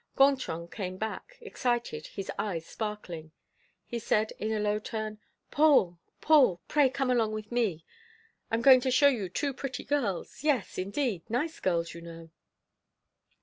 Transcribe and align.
Gontran 0.17 0.67
came 0.71 0.97
back, 0.97 1.37
excited, 1.41 2.07
his 2.07 2.31
eyes 2.39 2.65
sparkling. 2.65 3.33
He 3.85 3.99
said, 3.99 4.33
in 4.39 4.51
a 4.51 4.59
low 4.59 4.79
tone: 4.79 5.19
"Paul, 5.51 5.99
Paul, 6.21 6.59
pray 6.67 6.89
come 6.89 7.11
along 7.11 7.33
with 7.33 7.51
me; 7.51 7.85
I'm 8.49 8.63
going 8.63 8.81
to 8.81 8.89
show 8.89 9.09
you 9.09 9.29
two 9.29 9.53
pretty 9.53 9.83
girls; 9.83 10.43
yes, 10.43 10.79
indeed, 10.79 11.29
nice 11.29 11.59
girls, 11.59 11.93
you 11.93 12.01
know!" 12.01 12.31